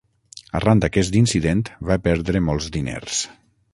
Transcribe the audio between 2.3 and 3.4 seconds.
molts diners.